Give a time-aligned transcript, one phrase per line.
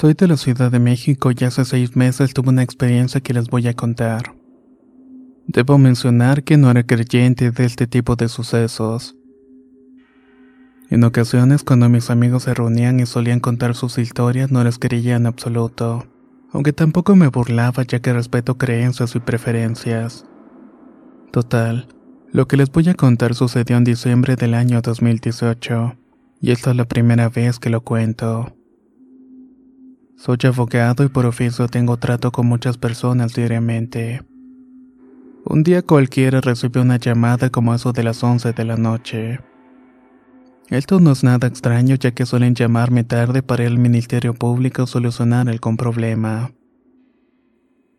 [0.00, 3.48] Soy de la Ciudad de México y hace seis meses tuve una experiencia que les
[3.48, 4.34] voy a contar.
[5.46, 9.14] Debo mencionar que no era creyente de este tipo de sucesos.
[10.88, 15.16] En ocasiones cuando mis amigos se reunían y solían contar sus historias no les creía
[15.16, 16.06] en absoluto,
[16.50, 20.24] aunque tampoco me burlaba ya que respeto creencias y preferencias.
[21.30, 21.88] Total,
[22.32, 25.94] lo que les voy a contar sucedió en diciembre del año 2018,
[26.40, 28.56] y esta es la primera vez que lo cuento.
[30.20, 34.20] Soy abogado y por oficio tengo trato con muchas personas diariamente.
[35.46, 39.40] Un día cualquiera recibió una llamada como eso de las 11 de la noche.
[40.68, 45.48] Esto no es nada extraño ya que suelen llamarme tarde para el Ministerio Público solucionar
[45.48, 46.52] algún problema.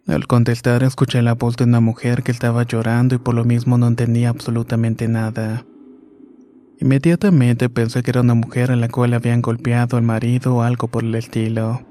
[0.05, 3.79] Al contestar escuché la voz de una mujer que estaba llorando y por lo mismo
[3.79, 5.65] no entendía absolutamente nada.
[6.79, 10.87] Inmediatamente pensé que era una mujer a la cual habían golpeado al marido o algo
[10.87, 11.87] por el estilo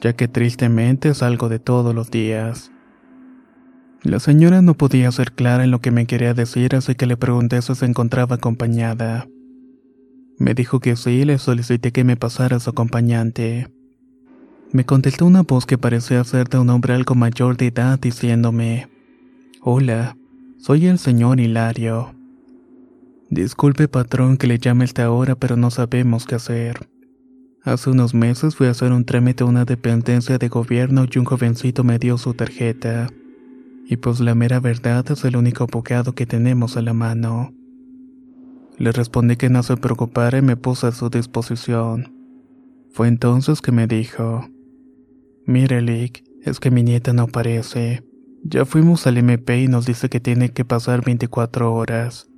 [0.00, 2.70] ya que tristemente es algo de todos los días.
[4.02, 7.16] La señora no podía ser clara en lo que me quería decir, así que le
[7.16, 9.26] pregunté si se encontraba acompañada.
[10.38, 13.68] Me dijo que sí y le solicité que me pasara su acompañante.
[14.70, 18.88] Me contestó una voz que parecía ser de un hombre algo mayor de edad diciéndome,
[19.62, 20.16] Hola,
[20.58, 22.14] soy el señor Hilario.
[23.30, 26.88] Disculpe patrón que le llame esta hora, pero no sabemos qué hacer.
[27.68, 31.26] Hace unos meses fui a hacer un trámite a una dependencia de gobierno y un
[31.26, 33.08] jovencito me dio su tarjeta.
[33.84, 37.52] Y pues la mera verdad es el único abogado que tenemos a la mano.
[38.78, 42.10] Le respondí que no se preocupara y me puse a su disposición.
[42.90, 44.48] Fue entonces que me dijo,
[45.44, 48.02] Mire Lick, es que mi nieta no aparece.
[48.44, 52.30] Ya fuimos al MP y nos dice que tiene que pasar 24 horas,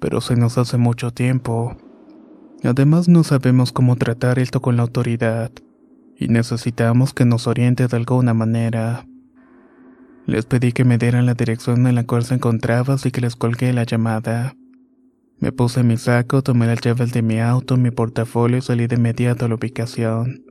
[0.00, 1.76] pero se nos hace mucho tiempo.
[2.64, 5.52] Además no sabemos cómo tratar esto con la autoridad
[6.16, 9.06] y necesitamos que nos oriente de alguna manera.
[10.26, 13.36] Les pedí que me dieran la dirección en la cual se encontraba así que les
[13.36, 14.54] colgué la llamada.
[15.38, 18.96] Me puse mi saco, tomé las llaves de mi auto, mi portafolio y salí de
[18.96, 20.42] inmediato a la ubicación,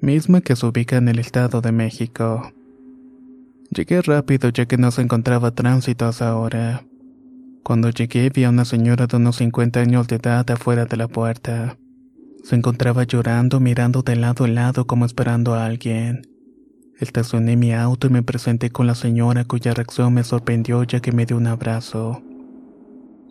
[0.00, 2.52] misma que se ubica en el Estado de México.
[3.70, 6.87] Llegué rápido ya que no se encontraba tránsito a esa hora.
[7.68, 11.06] Cuando llegué vi a una señora de unos 50 años de edad afuera de la
[11.06, 11.76] puerta.
[12.42, 16.22] Se encontraba llorando, mirando de lado a lado como esperando a alguien.
[16.98, 21.12] Estacioné mi auto y me presenté con la señora cuya reacción me sorprendió ya que
[21.12, 22.22] me dio un abrazo.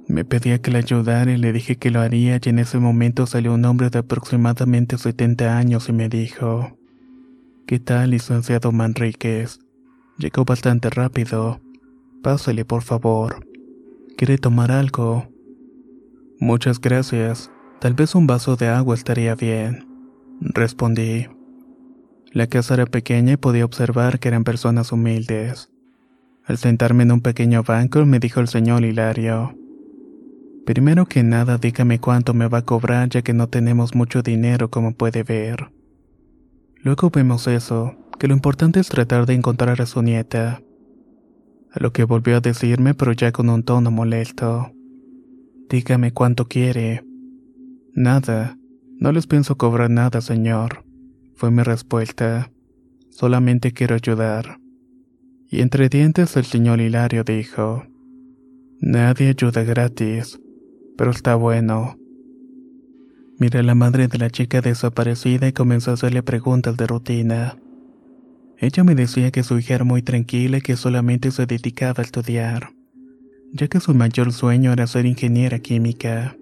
[0.08, 3.26] Me pedía que la ayudara y le dije que lo haría y en ese momento
[3.26, 6.78] salió un hombre de aproximadamente 70 años y me dijo,
[7.66, 9.58] ¿Qué tal, licenciado Manríquez?
[10.20, 11.60] Llegó bastante rápido.
[12.22, 13.48] Pásale, por favor.
[14.18, 15.28] ¿Quiere tomar algo?
[16.40, 17.52] Muchas gracias.
[17.80, 19.88] Tal vez un vaso de agua estaría bien.
[20.42, 21.28] Respondí.
[22.32, 25.70] La casa era pequeña y podía observar que eran personas humildes.
[26.46, 29.56] Al sentarme en un pequeño banco me dijo el señor Hilario.
[30.66, 34.72] Primero que nada dígame cuánto me va a cobrar ya que no tenemos mucho dinero
[34.72, 35.70] como puede ver.
[36.82, 40.64] Luego vemos eso, que lo importante es tratar de encontrar a su nieta
[41.72, 44.72] a lo que volvió a decirme pero ya con un tono molesto.
[45.70, 47.04] Dígame cuánto quiere.
[47.94, 48.58] Nada,
[49.00, 50.86] no les pienso cobrar nada, señor,
[51.36, 52.52] fue mi respuesta.
[53.10, 54.60] Solamente quiero ayudar.
[55.50, 57.86] Y entre dientes el señor Hilario dijo,
[58.80, 60.40] Nadie ayuda gratis,
[60.98, 61.98] pero está bueno.
[63.40, 67.58] Miré a la madre de la chica desaparecida y comenzó a hacerle preguntas de rutina.
[68.60, 72.06] Ella me decía que su hija era muy tranquila y que solamente se dedicaba a
[72.06, 72.72] estudiar.
[73.54, 76.36] ya que su mayor sueño era ser ingeniera química.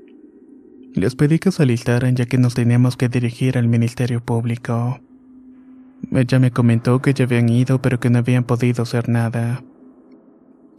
[0.96, 5.00] Les pedí que se alistaran ya que nos teníamos que dirigir al Ministerio Público.
[6.12, 9.64] Ella me comentó que ya habían ido pero que no habían podido hacer nada.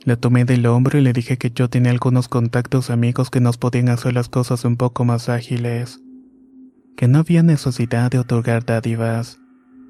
[0.04, 3.56] La tomé del hombro y le dije que yo tenía algunos contactos amigos que nos
[3.58, 6.00] podían hacer las cosas un poco más ágiles,
[6.96, 9.38] que no había necesidad de otorgar dádivas,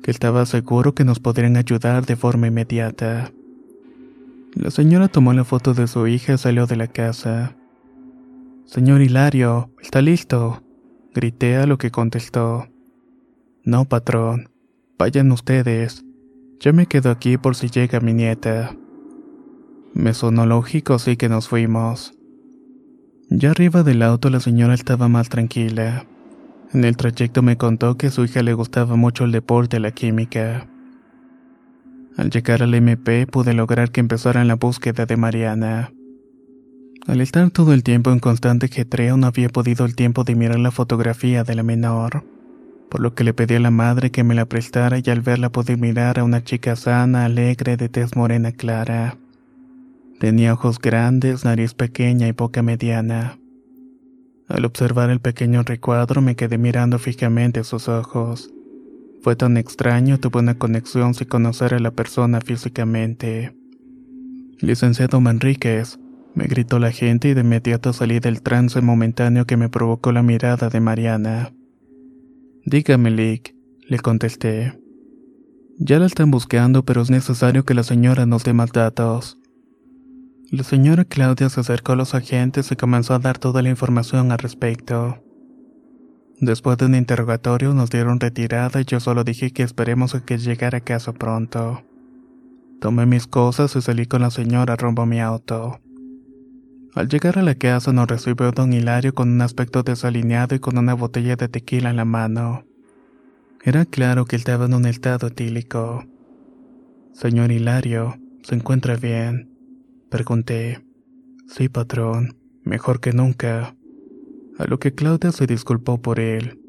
[0.03, 3.33] que estaba seguro que nos podrían ayudar de forma inmediata.
[4.55, 7.57] La señora tomó la foto de su hija y salió de la casa.
[8.65, 10.63] Señor Hilario, ¿está listo?
[11.15, 12.67] Grité a lo que contestó.
[13.65, 14.49] No, patrón.
[14.99, 16.05] Vayan ustedes.
[16.59, 18.75] Yo me quedo aquí por si llega mi nieta.
[19.93, 22.15] Me sonó lógico, así que nos fuimos.
[23.29, 26.07] Ya arriba del auto la señora estaba más tranquila.
[26.77, 29.93] En el trayecto me contó que su hija le gustaba mucho el deporte y la
[29.93, 30.69] química.
[32.19, 35.91] Al llegar al MP pude lograr que empezaran la búsqueda de Mariana.
[37.07, 40.59] Al estar todo el tiempo en constante jetreo no había podido el tiempo de mirar
[40.59, 42.27] la fotografía de la menor,
[42.91, 45.49] por lo que le pedí a la madre que me la prestara y al verla
[45.49, 49.17] pude mirar a una chica sana, alegre, de tez morena clara.
[50.21, 53.39] Tenía ojos grandes, nariz pequeña y boca mediana.
[54.49, 58.51] Al observar el pequeño recuadro me quedé mirando fijamente sus ojos.
[59.23, 63.57] Fue tan extraño, tuve una conexión sin conocer a la persona físicamente.
[64.61, 65.99] Licenciado Manríquez,
[66.35, 70.23] me gritó la gente y de inmediato salí del trance momentáneo que me provocó la
[70.23, 71.53] mirada de Mariana.
[72.65, 73.55] Dígame, Lick,
[73.89, 74.79] le contesté.
[75.79, 79.39] Ya la están buscando, pero es necesario que la señora nos dé más datos.
[80.53, 84.31] La señora Claudia se acercó a los agentes y comenzó a dar toda la información
[84.31, 85.19] al respecto.
[86.39, 90.39] Después de un interrogatorio nos dieron retirada y yo solo dije que esperemos a que
[90.39, 91.83] llegara a casa pronto.
[92.81, 95.81] Tomé mis cosas y salí con la señora rumbo a mi auto.
[96.95, 100.79] Al llegar a la casa nos recibió don Hilario con un aspecto desalineado y con
[100.79, 102.65] una botella de tequila en la mano.
[103.65, 106.05] Era claro que estaba en un estado etílico.
[107.15, 109.56] Señor Hilario, ¿se encuentra bien?
[110.11, 110.85] Pregunté.
[111.49, 113.77] Sí, patrón, mejor que nunca.
[114.59, 116.61] A lo que Claudia se disculpó por él,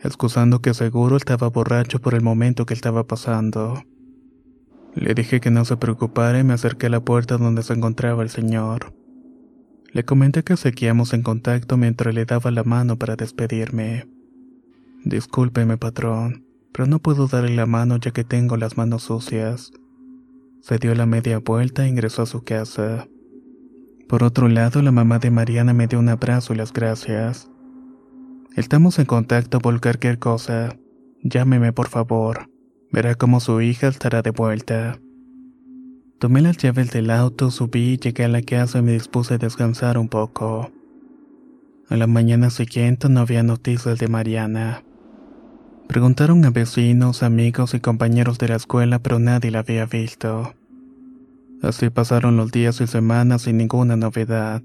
[0.00, 3.82] excusando que seguro estaba borracho por el momento que estaba pasando.
[4.94, 8.22] Le dije que no se preocupara y me acerqué a la puerta donde se encontraba
[8.22, 8.94] el señor.
[9.90, 14.08] Le comenté que seguíamos en contacto mientras le daba la mano para despedirme.
[15.04, 19.72] Discúlpeme, patrón, pero no puedo darle la mano ya que tengo las manos sucias.
[20.64, 23.06] Se dio la media vuelta e ingresó a su casa.
[24.08, 27.50] Por otro lado, la mamá de Mariana me dio un abrazo y las gracias.
[28.56, 30.74] Estamos en contacto por cualquier cosa.
[31.22, 32.48] Llámeme por favor.
[32.90, 34.98] Verá cómo su hija estará de vuelta.
[36.18, 39.98] Tomé las llaves del auto, subí, llegué a la casa y me dispuse a descansar
[39.98, 40.72] un poco.
[41.90, 44.82] A la mañana siguiente no había noticias de Mariana.
[45.94, 50.52] Preguntaron a vecinos, amigos y compañeros de la escuela, pero nadie la había visto.
[51.62, 54.60] Así pasaron los días y semanas sin ninguna novedad.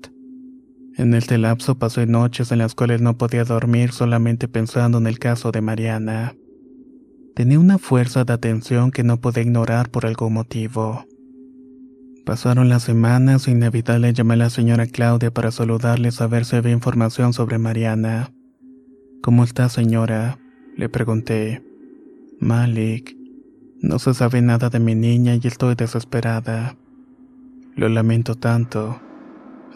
[0.97, 5.19] En este lapso pasé noches en las cuales no podía dormir solamente pensando en el
[5.19, 6.33] caso de Mariana.
[7.35, 11.05] Tenía una fuerza de atención que no podía ignorar por algún motivo.
[12.25, 16.55] Pasaron las semanas y inevitable llamé a la señora Claudia para saludarle y saber si
[16.55, 18.31] había información sobre Mariana.
[19.21, 20.39] ¿Cómo está, señora?
[20.79, 21.62] Le pregunté.
[22.39, 23.17] Malik,
[23.81, 26.77] no se sabe nada de mi niña y estoy desesperada.
[27.75, 29.01] Lo lamento tanto.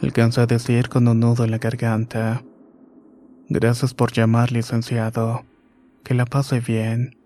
[0.02, 2.46] Alcanza a decir con un nudo en la garganta.
[3.50, 5.44] Gracias por llamar, licenciado.
[6.06, 7.18] Que la pase bien.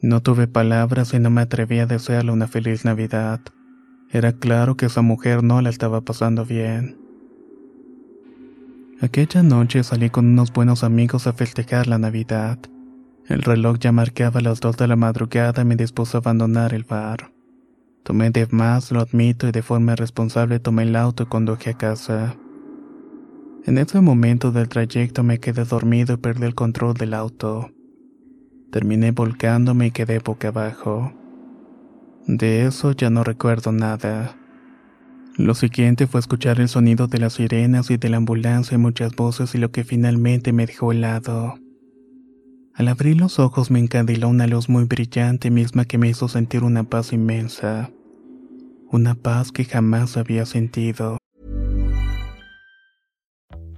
[0.00, 3.40] No tuve palabras y no me atreví a desearle una feliz Navidad.
[4.10, 7.01] Era claro que esa mujer no la estaba pasando bien.
[9.02, 12.56] Aquella noche salí con unos buenos amigos a festejar la Navidad.
[13.26, 16.84] El reloj ya marcaba las dos de la madrugada y me dispuso a abandonar el
[16.84, 17.32] bar.
[18.04, 21.76] Tomé de más, lo admito, y de forma responsable tomé el auto y conduje a
[21.76, 22.36] casa.
[23.64, 27.72] En ese momento del trayecto me quedé dormido y perdí el control del auto.
[28.70, 31.12] Terminé volcándome y quedé boca abajo.
[32.28, 34.36] De eso ya no recuerdo nada.
[35.36, 39.16] Lo siguiente fue escuchar el sonido de las sirenas y de la ambulancia y muchas
[39.16, 41.54] voces y lo que finalmente me dejó helado.
[42.74, 46.64] Al abrir los ojos me encandiló una luz muy brillante misma que me hizo sentir
[46.64, 47.90] una paz inmensa.
[48.90, 51.18] Una paz que jamás había sentido.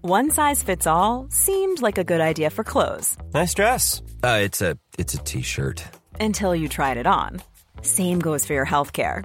[0.02, 3.16] One size fits all seemed like a good idea for clothes.
[3.32, 4.02] Nice dress.
[4.22, 5.82] Uh, it's a it's a t-shirt.
[6.20, 7.40] Until you tried it on.
[7.80, 9.24] Same goes for your healthcare.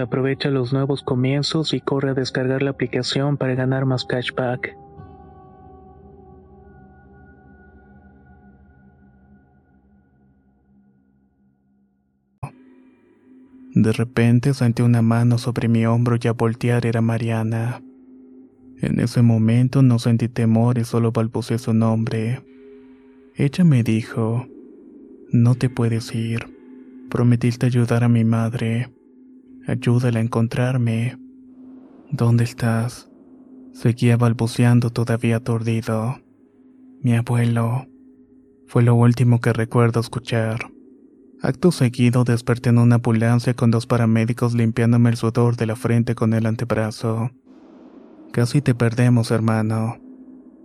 [0.00, 4.74] Aprovecha los nuevos comienzos y corre a descargar la aplicación para ganar más cashback.
[13.74, 17.82] De repente sentí una mano sobre mi hombro y a voltear era Mariana.
[18.80, 22.42] En ese momento no sentí temor y solo balbuceé su nombre.
[23.36, 24.46] Ella me dijo,
[25.30, 26.56] no te puedes ir.
[27.10, 28.88] Prometiste ayudar a mi madre.
[29.70, 31.16] Ayúdala a encontrarme.
[32.10, 33.08] ¿Dónde estás?
[33.72, 36.18] Seguía balbuceando todavía aturdido.
[37.02, 37.86] Mi abuelo.
[38.66, 40.72] Fue lo último que recuerdo escuchar.
[41.40, 46.16] Acto seguido desperté en una ambulancia con dos paramédicos limpiándome el sudor de la frente
[46.16, 47.30] con el antebrazo.
[48.32, 50.00] Casi te perdemos, hermano,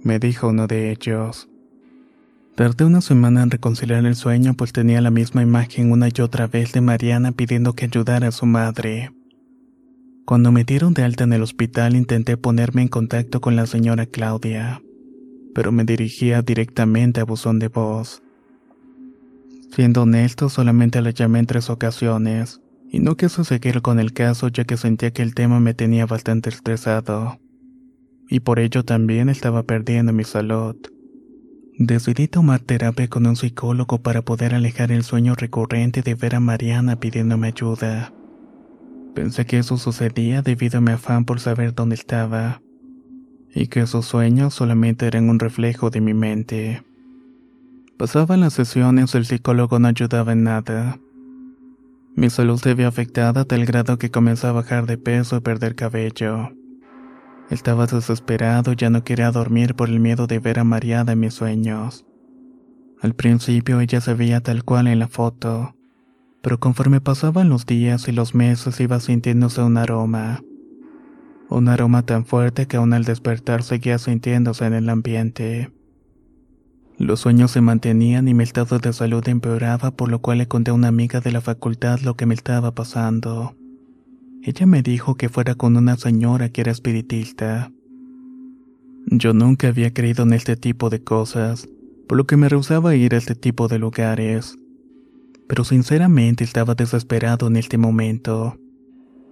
[0.01, 1.47] me dijo uno de ellos.
[2.55, 6.47] Tardé una semana en reconciliar el sueño pues tenía la misma imagen una y otra
[6.47, 9.12] vez de Mariana pidiendo que ayudara a su madre.
[10.24, 14.05] Cuando me dieron de alta en el hospital intenté ponerme en contacto con la señora
[14.05, 14.81] Claudia,
[15.53, 18.24] pero me dirigía directamente a buzón de voz.
[19.74, 24.47] Siendo honesto, solamente la llamé en tres ocasiones, y no quise seguir con el caso
[24.47, 27.38] ya que sentía que el tema me tenía bastante estresado.
[28.29, 30.77] Y por ello también estaba perdiendo mi salud.
[31.77, 36.39] Decidí tomar terapia con un psicólogo para poder alejar el sueño recurrente de ver a
[36.39, 38.13] Mariana pidiéndome ayuda.
[39.13, 42.62] Pensé que eso sucedía debido a mi afán por saber dónde estaba,
[43.53, 46.84] y que esos sueños solamente eran un reflejo de mi mente.
[47.98, 51.00] Pasaban las sesiones, el psicólogo no ayudaba en nada.
[52.15, 55.41] Mi salud se vio afectada a tal grado que comencé a bajar de peso y
[55.41, 56.51] perder cabello.
[57.49, 61.35] Estaba desesperado, ya no quería dormir por el miedo de ver a Mariana en mis
[61.35, 62.05] sueños.
[63.01, 65.75] Al principio ella se veía tal cual en la foto,
[66.41, 70.41] pero conforme pasaban los días y los meses iba sintiéndose un aroma.
[71.49, 75.71] Un aroma tan fuerte que aún al despertar seguía sintiéndose en el ambiente.
[76.97, 80.71] Los sueños se mantenían y mi estado de salud empeoraba, por lo cual le conté
[80.71, 83.55] a una amiga de la facultad lo que me estaba pasando.
[84.47, 87.71] Ella me dijo que fuera con una señora que era espiritista.
[89.07, 91.67] Yo nunca había creído en este tipo de cosas,
[92.07, 94.59] por lo que me rehusaba ir a este tipo de lugares.
[95.47, 98.59] Pero sinceramente estaba desesperado en este momento,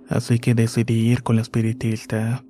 [0.09, 2.43] así que decidí ir con la espiritista.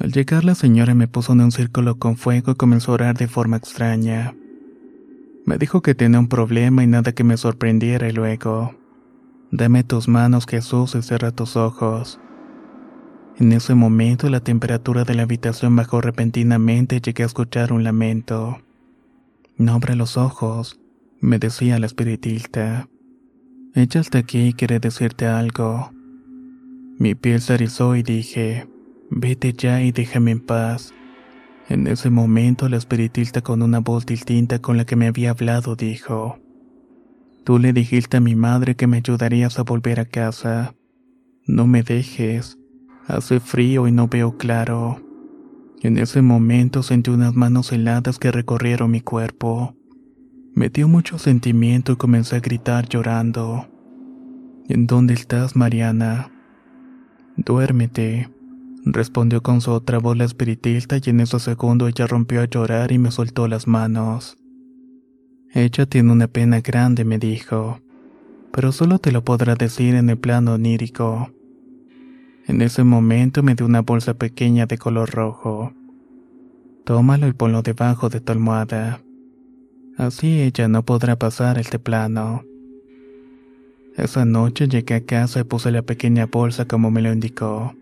[0.00, 3.18] Al llegar la señora me puso en un círculo con fuego y comenzó a orar
[3.18, 4.34] de forma extraña.
[5.44, 8.74] Me dijo que tenía un problema y nada que me sorprendiera y luego,
[9.56, 12.18] dame tus manos Jesús y cierra tus ojos.
[13.38, 17.84] En ese momento la temperatura de la habitación bajó repentinamente y llegué a escuchar un
[17.84, 18.58] lamento.
[19.56, 20.80] No abre los ojos,
[21.20, 22.88] me decía la espiritista.
[23.74, 25.92] Ella está aquí y quiere decirte algo.
[26.98, 28.68] Mi piel se erizó y dije,
[29.10, 30.92] vete ya y déjame en paz.
[31.68, 35.76] En ese momento la espiritista con una voz distinta con la que me había hablado
[35.76, 36.40] dijo,
[37.44, 40.74] Tú le dijiste a mi madre que me ayudarías a volver a casa.
[41.46, 42.58] No me dejes.
[43.06, 45.02] Hace frío y no veo claro.
[45.82, 49.76] En ese momento sentí unas manos heladas que recorrieron mi cuerpo.
[50.54, 53.68] Me dio mucho sentimiento y comencé a gritar llorando.
[54.66, 56.30] ¿En dónde estás, Mariana?
[57.36, 58.30] Duérmete,
[58.86, 62.90] respondió con su otra voz la espiritista y en ese segundo ella rompió a llorar
[62.90, 64.38] y me soltó las manos.
[65.56, 67.78] Ella tiene una pena grande, me dijo,
[68.50, 71.30] pero solo te lo podrá decir en el plano onírico.
[72.48, 75.72] En ese momento me dio una bolsa pequeña de color rojo.
[76.82, 79.00] Tómalo y ponlo debajo de tu almohada.
[79.96, 82.42] Así ella no podrá pasar este plano.
[83.96, 87.76] Esa noche llegué a casa y puse la pequeña bolsa como me lo indicó.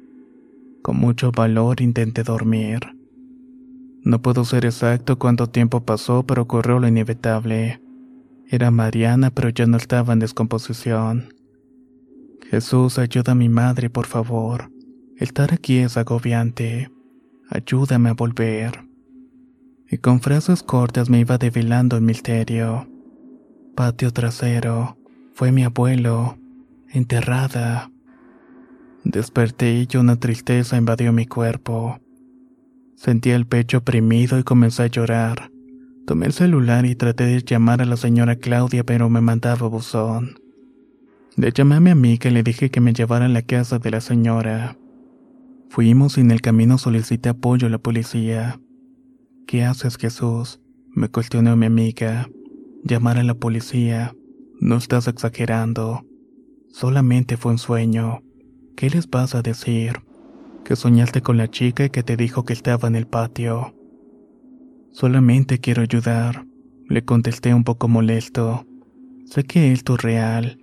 [0.83, 2.81] Con mucho valor intenté dormir.
[4.05, 7.81] No puedo ser exacto cuánto tiempo pasó, pero ocurrió lo inevitable.
[8.49, 11.33] Era Mariana, pero ya no estaba en descomposición.
[12.51, 14.71] Jesús, ayuda a mi madre, por favor.
[15.17, 16.91] Estar aquí es agobiante.
[17.49, 18.85] Ayúdame a volver.
[19.89, 22.89] Y con frases cortas me iba develando el misterio.
[23.77, 24.97] Patio trasero.
[25.33, 26.39] Fue mi abuelo.
[26.91, 27.91] Enterrada.
[29.05, 32.01] Desperté y una tristeza invadió mi cuerpo.
[33.03, 35.51] Sentí el pecho oprimido y comencé a llorar.
[36.07, 40.39] Tomé el celular y traté de llamar a la señora Claudia, pero me mandaba buzón.
[41.35, 43.91] Le llamé a mi amiga y le dije que me llevara a la casa de
[43.91, 44.77] la señora.
[45.69, 48.61] Fuimos y en el camino solicité apoyo a la policía.
[49.49, 50.61] ¿Qué haces, Jesús?
[50.95, 52.29] me cuestionó mi amiga.
[52.85, 54.15] Llamar a la policía.
[54.61, 56.07] No estás exagerando.
[56.71, 58.23] Solamente fue un sueño.
[58.77, 60.03] ¿Qué les vas a decir?
[60.65, 63.75] Que soñaste con la chica y que te dijo que estaba en el patio.
[64.93, 66.47] Solamente quiero ayudar,
[66.89, 68.67] le contesté un poco molesto.
[69.27, 70.59] Sé que esto es real,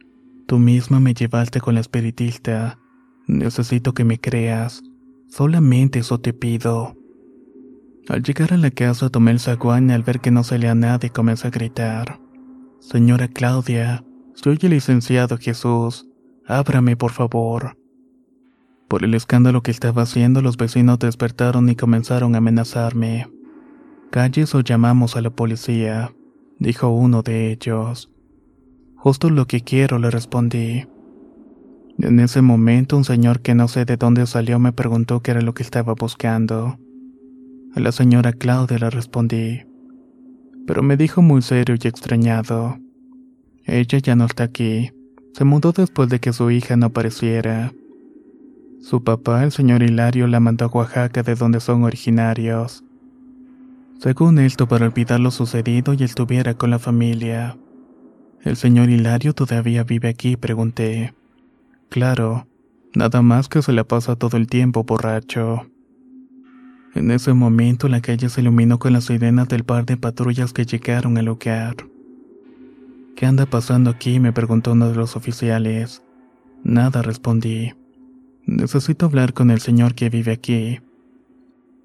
[0.49, 2.79] Tú misma me llevaste con la espiritista.
[3.27, 4.81] Necesito que me creas.
[5.27, 6.97] Solamente eso te pido.
[8.07, 11.11] Al llegar a la casa tomé el zaguán y al ver que no salía nadie
[11.11, 12.19] comencé a gritar.
[12.79, 16.07] Señora Claudia, soy el licenciado Jesús.
[16.47, 17.77] Ábrame, por favor.
[18.89, 23.27] Por el escándalo que estaba haciendo, los vecinos despertaron y comenzaron a amenazarme.
[24.09, 26.11] Calles o llamamos a la policía,
[26.57, 28.09] dijo uno de ellos.
[28.95, 30.87] Justo lo que quiero, le respondí.
[31.99, 35.41] En ese momento un señor que no sé de dónde salió me preguntó qué era
[35.41, 36.79] lo que estaba buscando.
[37.75, 39.61] A la señora Claudia le respondí,
[40.65, 42.79] pero me dijo muy serio y extrañado.
[43.65, 44.91] Ella ya no está aquí.
[45.33, 47.71] Se mudó después de que su hija no apareciera.
[48.81, 52.83] Su papá, el señor Hilario, la mandó a Oaxaca de donde son originarios.
[53.99, 57.57] Según esto, para olvidar lo sucedido y estuviera con la familia.
[58.41, 60.37] ¿El señor Hilario todavía vive aquí?
[60.37, 61.13] pregunté.
[61.89, 62.47] Claro,
[62.95, 65.67] nada más que se la pasa todo el tiempo borracho.
[66.95, 70.65] En ese momento la calle se iluminó con las sirenas del par de patrullas que
[70.65, 71.75] llegaron al lugar.
[73.17, 74.21] ¿Qué anda pasando aquí?
[74.21, 76.01] me preguntó uno de los oficiales.
[76.63, 77.73] Nada, respondí.
[78.45, 80.79] Necesito hablar con el señor que vive aquí.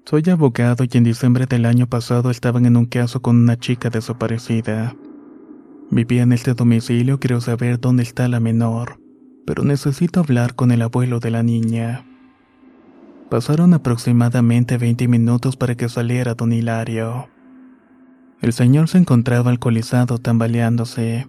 [0.05, 3.89] Soy abogado y en diciembre del año pasado estaban en un caso con una chica
[3.89, 4.95] desaparecida.
[5.89, 8.99] Vivía en este domicilio, quiero saber dónde está la menor,
[9.45, 12.05] pero necesito hablar con el abuelo de la niña.
[13.29, 17.27] Pasaron aproximadamente 20 minutos para que saliera don Hilario.
[18.41, 21.27] El señor se encontraba alcoholizado tambaleándose.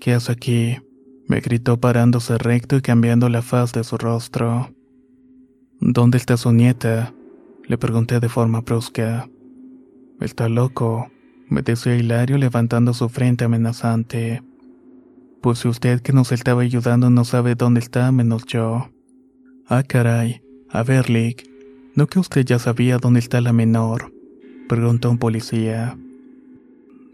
[0.00, 0.76] ¿Qué hace aquí?
[1.28, 4.70] Me gritó parándose recto y cambiando la faz de su rostro.
[5.80, 7.12] ¿Dónde está su nieta?
[7.66, 9.28] le pregunté de forma brusca.
[10.20, 11.10] Está loco,
[11.48, 14.42] me decía Hilario levantando su frente amenazante.
[15.40, 18.88] Pues si usted que nos estaba ayudando no sabe dónde está, menos yo.
[19.66, 20.42] Ah, caray.
[20.70, 21.48] A ver, Lick,
[21.94, 24.12] ¿no que usted ya sabía dónde está la menor?
[24.68, 25.96] Preguntó un policía.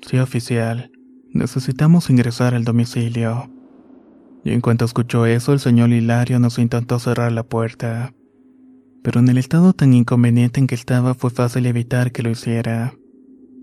[0.07, 0.91] Sí, oficial.
[1.33, 3.51] Necesitamos ingresar al domicilio.
[4.45, 8.13] Y en cuanto escuchó eso, el señor Hilario nos intentó cerrar la puerta.
[9.03, 12.95] Pero en el estado tan inconveniente en que estaba fue fácil evitar que lo hiciera.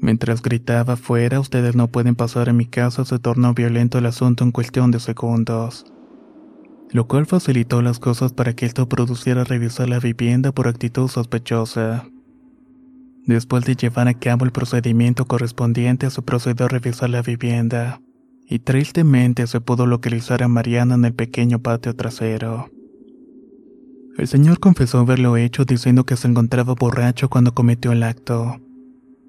[0.01, 4.45] Mientras gritaba fuera, ustedes no pueden pasar en mi casa, se tornó violento el asunto
[4.45, 5.85] en cuestión de segundos.
[6.91, 12.05] Lo cual facilitó las cosas para que esto produciera revisar la vivienda por actitud sospechosa.
[13.25, 18.01] Después de llevar a cabo el procedimiento correspondiente, se procedió a revisar la vivienda,
[18.49, 22.71] y tristemente se pudo localizar a Mariana en el pequeño patio trasero.
[24.17, 28.59] El señor confesó haberlo hecho diciendo que se encontraba borracho cuando cometió el acto.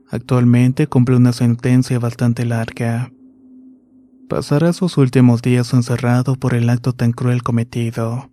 [0.09, 3.13] Actualmente cumple una sentencia bastante larga.
[4.29, 8.31] Pasará sus últimos días encerrado por el acto tan cruel cometido.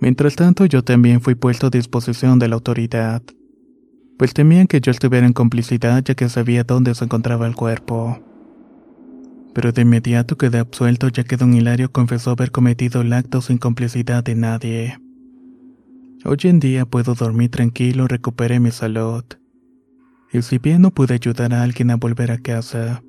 [0.00, 3.22] Mientras tanto, yo también fui puesto a disposición de la autoridad,
[4.18, 8.33] pues temían que yo estuviera en complicidad ya que sabía dónde se encontraba el cuerpo.
[9.54, 13.58] Pero de inmediato quedé absuelto ya que don Hilario confesó haber cometido el acto sin
[13.58, 14.98] complicidad de nadie.
[16.24, 19.24] Hoy en día puedo dormir tranquilo recuperé mi salud.
[20.32, 23.02] Y si bien no pude ayudar a alguien a volver a casa,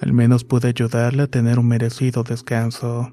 [0.00, 3.12] al menos pude ayudarla a tener un merecido descanso.